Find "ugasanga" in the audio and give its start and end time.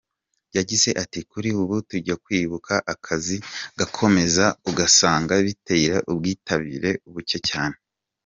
4.69-5.33